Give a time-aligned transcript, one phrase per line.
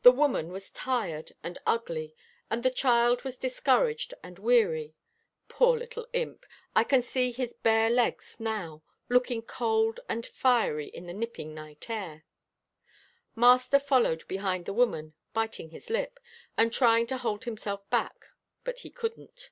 [0.00, 2.14] The woman was tired and ugly,
[2.48, 4.94] and the child was discouraged and weary.
[5.48, 11.04] Poor little imp I can see his bare legs now, looking cold and fiery in
[11.04, 12.24] the nipping night air.
[13.36, 16.18] Master followed behind the woman, biting his lip,
[16.56, 18.28] and trying to hold himself back,
[18.64, 19.50] but he couldn't.